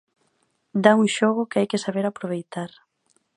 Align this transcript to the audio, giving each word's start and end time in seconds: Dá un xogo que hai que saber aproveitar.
Dá 0.83 0.91
un 1.01 1.07
xogo 1.17 1.47
que 1.49 1.59
hai 1.59 1.67
que 1.71 1.83
saber 1.85 2.05
aproveitar. 2.07 2.71